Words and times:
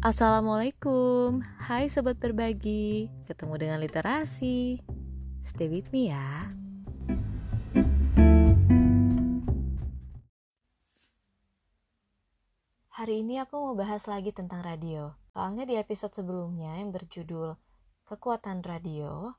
Assalamualaikum, 0.00 1.44
hai 1.68 1.84
sobat 1.92 2.16
berbagi, 2.16 3.12
ketemu 3.28 3.60
dengan 3.60 3.78
literasi. 3.84 4.80
Stay 5.44 5.68
with 5.68 5.92
me 5.92 6.08
ya. 6.08 6.56
Hari 12.96 13.20
ini 13.20 13.44
aku 13.44 13.60
mau 13.60 13.76
bahas 13.76 14.08
lagi 14.08 14.32
tentang 14.32 14.64
radio. 14.64 15.12
Soalnya 15.36 15.68
di 15.68 15.76
episode 15.76 16.16
sebelumnya 16.16 16.80
yang 16.80 16.96
berjudul 16.96 17.60
Kekuatan 18.08 18.64
Radio, 18.64 19.36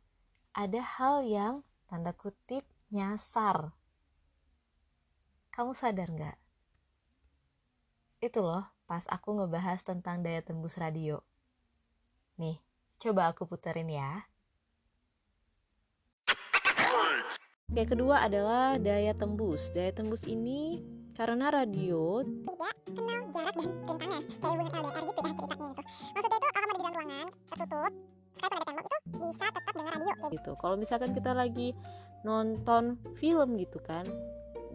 ada 0.53 0.81
hal 0.85 1.25
yang 1.25 1.65
tanda 1.89 2.13
kutip 2.13 2.69
nyasar. 2.93 3.73
Kamu 5.57 5.73
sadar 5.73 6.05
nggak? 6.05 6.37
Itu 8.21 8.45
loh, 8.45 8.69
pas 8.91 9.07
aku 9.07 9.39
ngebahas 9.39 9.79
tentang 9.87 10.19
daya 10.19 10.43
tembus 10.43 10.75
radio. 10.75 11.23
Nih, 12.35 12.59
coba 12.99 13.31
aku 13.31 13.47
puterin 13.47 13.87
ya. 13.87 14.27
Oke, 17.71 17.87
kedua 17.87 18.27
adalah 18.27 18.75
daya 18.83 19.15
tembus. 19.15 19.71
Daya 19.71 19.95
tembus 19.95 20.27
ini 20.27 20.83
karena 21.15 21.47
radio 21.55 22.19
tidak 22.43 22.75
kenal 22.83 23.23
jarak 23.31 23.55
dan 23.55 23.67
rintangan 23.79 24.23
kayak 24.27 24.51
hubungan 24.51 24.71
LDR 24.75 25.03
gitu 25.07 25.21
ya 25.23 25.31
ceritanya 25.31 25.71
itu 26.11 26.27
maksudnya 26.27 26.49
itu 26.51 26.51
kalau 26.51 26.51
di 26.51 26.51
dalam 26.51 26.75
ruangan 26.75 27.27
tertutup 27.47 27.93
sekalipun 28.35 28.59
ada 28.59 28.65
tembok 28.67 28.91
itu 28.91 28.97
bisa 29.23 29.45
tetap 29.55 29.71
dengar 29.71 29.93
radio 29.95 30.13
kayak 30.19 30.31
gitu. 30.35 30.51
Kalau 30.59 30.75
misalkan 30.75 31.11
kita 31.15 31.31
lagi 31.31 31.69
nonton 32.27 32.83
film 33.15 33.55
gitu 33.55 33.79
kan 33.79 34.03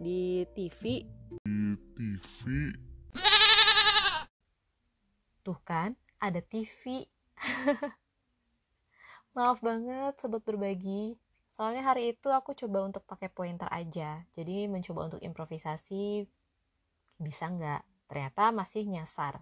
di 0.01 0.41
TV 0.57 1.05
di 1.45 1.77
TV 1.93 2.41
Tuh 5.47 5.55
kan, 5.63 5.95
ada 6.19 6.43
TV. 6.43 7.07
Maaf 9.31 9.63
banget 9.63 10.19
sobat 10.19 10.43
berbagi. 10.43 11.15
Soalnya 11.55 11.87
hari 11.87 12.11
itu 12.11 12.27
aku 12.35 12.51
coba 12.51 12.83
untuk 12.83 13.07
pakai 13.07 13.31
pointer 13.31 13.71
aja. 13.71 14.27
Jadi 14.35 14.67
mencoba 14.67 15.07
untuk 15.07 15.23
improvisasi 15.23 16.27
bisa 17.15 17.47
nggak? 17.47 17.79
Ternyata 18.11 18.51
masih 18.51 18.91
nyasar. 18.91 19.39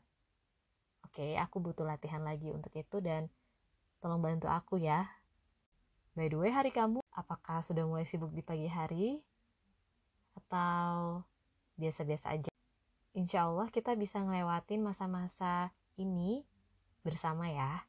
Oke, 1.10 1.42
aku 1.42 1.58
butuh 1.58 1.90
latihan 1.90 2.22
lagi 2.22 2.54
untuk 2.54 2.70
itu 2.78 3.02
dan 3.02 3.26
tolong 3.98 4.22
bantu 4.22 4.46
aku 4.46 4.78
ya. 4.78 5.10
By 6.14 6.30
the 6.30 6.38
way, 6.38 6.54
hari 6.54 6.70
kamu 6.70 7.02
apakah 7.18 7.66
sudah 7.66 7.82
mulai 7.82 8.06
sibuk 8.06 8.30
di 8.30 8.46
pagi 8.46 8.70
hari? 8.70 9.26
Atau 10.38 11.26
biasa-biasa 11.82 12.30
aja? 12.30 12.54
Insya 13.18 13.50
Allah 13.50 13.74
kita 13.74 13.98
bisa 13.98 14.22
ngelewatin 14.22 14.86
masa-masa 14.86 15.74
ini 15.96 16.44
bersama 17.04 17.48
ya. 17.48 17.84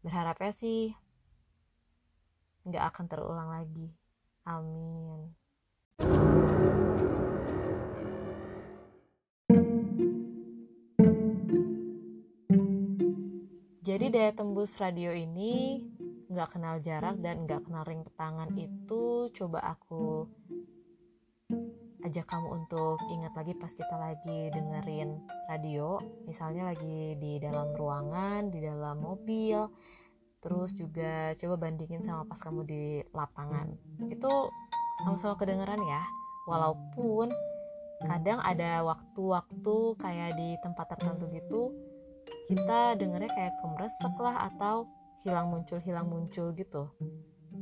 Berharapnya 0.00 0.52
sih 0.52 0.92
nggak 2.64 2.84
akan 2.92 3.04
terulang 3.08 3.50
lagi. 3.52 3.88
Amin. 4.44 5.32
Jadi 13.84 14.10
daya 14.10 14.32
tembus 14.32 14.80
radio 14.80 15.12
ini 15.12 15.84
nggak 16.32 16.56
kenal 16.56 16.80
jarak 16.80 17.20
dan 17.20 17.44
nggak 17.44 17.62
kenal 17.68 17.84
ring 17.86 18.02
tangan 18.16 18.50
itu 18.56 19.28
coba 19.36 19.76
aku 19.76 20.26
ajak 22.14 22.30
kamu 22.30 22.62
untuk 22.62 23.02
ingat 23.10 23.34
lagi 23.34 23.58
pas 23.58 23.74
kita 23.74 23.98
lagi 23.98 24.46
dengerin 24.54 25.18
radio, 25.50 25.98
misalnya 26.30 26.70
lagi 26.70 27.18
di 27.18 27.42
dalam 27.42 27.74
ruangan, 27.74 28.54
di 28.54 28.62
dalam 28.62 29.02
mobil, 29.02 29.66
terus 30.38 30.70
juga 30.78 31.34
coba 31.34 31.66
bandingin 31.66 32.06
sama 32.06 32.22
pas 32.22 32.38
kamu 32.38 32.70
di 32.70 33.02
lapangan. 33.10 33.66
Itu 34.14 34.30
sama-sama 35.02 35.34
kedengeran 35.42 35.82
ya, 35.82 36.06
walaupun 36.46 37.34
kadang 38.06 38.38
ada 38.46 38.86
waktu-waktu 38.86 39.76
kayak 39.98 40.38
di 40.38 40.54
tempat 40.62 40.94
tertentu 40.94 41.26
gitu, 41.34 41.74
kita 42.46 42.94
dengernya 42.94 43.34
kayak 43.34 43.58
kemresek 43.58 44.14
lah 44.22 44.54
atau 44.54 44.86
hilang 45.26 45.50
muncul 45.50 45.82
hilang 45.82 46.06
muncul 46.06 46.54
gitu. 46.54 46.94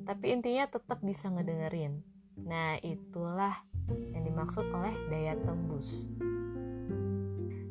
Tapi 0.04 0.28
intinya 0.28 0.69
tetap 0.69 1.00
bisa 1.00 1.32
ngedengerin. 1.32 2.04
Nah, 2.37 2.77
itulah 2.84 3.72
yang 4.12 4.22
dimaksud 4.26 4.64
oleh 4.72 4.94
daya 5.08 5.34
tembus. 5.42 6.08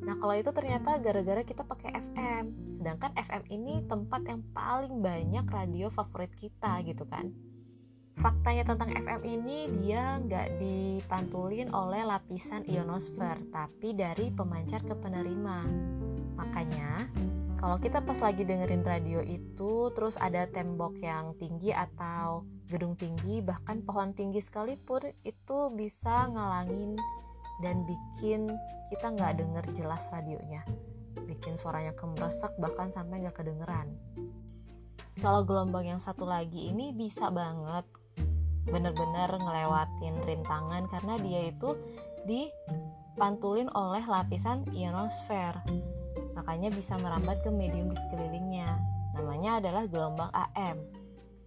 Nah, 0.01 0.19
kalau 0.19 0.35
itu 0.35 0.51
ternyata 0.51 0.99
gara-gara 0.99 1.39
kita 1.45 1.63
pakai 1.63 1.95
FM. 1.95 2.67
Sedangkan 2.67 3.15
FM 3.15 3.43
ini 3.47 3.79
tempat 3.87 4.27
yang 4.27 4.43
paling 4.51 4.99
banyak 4.99 5.45
radio 5.47 5.87
favorit 5.87 6.33
kita 6.35 6.83
gitu 6.83 7.07
kan. 7.07 7.31
Faktanya 8.19 8.67
tentang 8.67 8.91
FM 8.91 9.23
ini 9.23 9.71
dia 9.79 10.19
nggak 10.19 10.59
dipantulin 10.59 11.71
oleh 11.71 12.03
lapisan 12.03 12.67
ionosfer, 12.67 13.39
tapi 13.55 13.95
dari 13.95 14.27
pemancar 14.35 14.83
ke 14.83 14.91
penerima. 14.99 15.63
Makanya, 16.35 17.07
kalau 17.61 17.77
kita 17.77 18.01
pas 18.01 18.17
lagi 18.17 18.41
dengerin 18.41 18.81
radio 18.81 19.21
itu, 19.21 19.93
terus 19.93 20.17
ada 20.17 20.49
tembok 20.49 20.97
yang 20.97 21.37
tinggi 21.37 21.69
atau 21.69 22.41
gedung 22.65 22.97
tinggi 22.97 23.37
bahkan 23.37 23.85
pohon 23.85 24.17
tinggi 24.17 24.41
sekalipun 24.41 25.13
itu 25.21 25.69
bisa 25.77 26.25
ngalangin 26.33 26.97
dan 27.61 27.85
bikin 27.85 28.49
kita 28.89 29.13
nggak 29.13 29.37
denger 29.37 29.65
jelas 29.77 30.09
radionya. 30.09 30.65
Bikin 31.29 31.53
suaranya 31.53 31.93
kemresek 31.93 32.49
bahkan 32.57 32.89
sampai 32.89 33.21
nggak 33.21 33.37
kedengeran. 33.37 33.93
Kalau 35.21 35.45
gelombang 35.45 35.85
yang 35.85 36.01
satu 36.01 36.25
lagi 36.25 36.73
ini 36.73 36.89
bisa 36.97 37.29
banget 37.29 37.85
bener-bener 38.65 39.29
ngelewatin 39.37 40.17
rintangan 40.25 40.89
karena 40.89 41.13
dia 41.21 41.53
itu 41.53 41.77
dipantulin 42.25 43.69
oleh 43.77 44.01
lapisan 44.01 44.65
ionosfer 44.73 45.61
makanya 46.33 46.71
bisa 46.71 46.95
merambat 46.99 47.43
ke 47.43 47.51
medium 47.51 47.91
di 47.91 47.97
sekelilingnya 47.99 48.79
namanya 49.15 49.59
adalah 49.59 49.83
gelombang 49.87 50.31
AM 50.31 50.79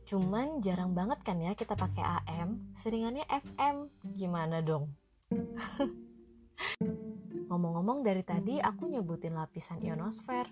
Cuman 0.04 0.60
jarang 0.60 0.92
banget 0.92 1.24
kan 1.24 1.40
ya 1.40 1.56
kita 1.56 1.72
pakai 1.72 2.04
AM, 2.04 2.60
seringannya 2.76 3.24
FM. 3.24 3.88
Gimana 4.12 4.60
dong? 4.60 4.92
Ngomong-ngomong 7.48 8.04
dari 8.04 8.20
tadi 8.20 8.60
aku 8.60 8.84
nyebutin 8.84 9.32
lapisan 9.32 9.80
ionosfer. 9.80 10.44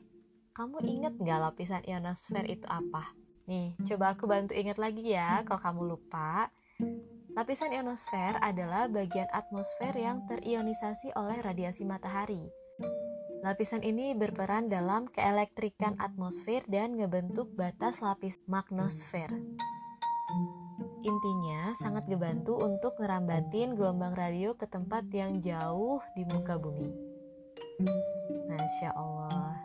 Kamu 0.56 0.80
inget 0.84 1.16
nggak 1.20 1.52
lapisan 1.52 1.84
ionosfer 1.84 2.44
itu 2.48 2.64
apa? 2.64 3.12
Nih, 3.44 3.76
coba 3.84 4.16
aku 4.16 4.24
bantu 4.24 4.56
ingat 4.56 4.80
lagi 4.80 5.12
ya 5.12 5.44
kalau 5.44 5.60
kamu 5.60 5.80
lupa. 5.96 6.48
Lapisan 7.36 7.76
ionosfer 7.76 8.40
adalah 8.40 8.88
bagian 8.88 9.28
atmosfer 9.36 9.92
yang 9.96 10.24
terionisasi 10.28 11.12
oleh 11.16 11.40
radiasi 11.44 11.84
matahari. 11.84 12.48
Lapisan 13.42 13.82
ini 13.82 14.14
berperan 14.14 14.70
dalam 14.70 15.10
keelektrikan 15.10 15.98
atmosfer 15.98 16.62
dan 16.70 16.94
ngebentuk 16.94 17.50
batas 17.58 17.98
lapis 17.98 18.38
magnosfer. 18.46 19.26
Intinya 21.02 21.74
sangat 21.74 22.06
ngebantu 22.06 22.62
untuk 22.62 22.94
ngerambatin 23.02 23.74
gelombang 23.74 24.14
radio 24.14 24.54
ke 24.54 24.70
tempat 24.70 25.10
yang 25.10 25.42
jauh 25.42 25.98
di 26.14 26.22
muka 26.22 26.54
bumi. 26.54 26.94
Masya 28.46 28.94
Allah. 28.94 29.58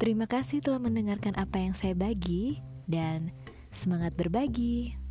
Terima 0.00 0.24
kasih 0.24 0.64
telah 0.64 0.80
mendengarkan 0.80 1.36
apa 1.36 1.60
yang 1.60 1.76
saya 1.76 1.92
bagi 1.92 2.56
dan 2.88 3.28
semangat 3.68 4.16
berbagi. 4.16 5.01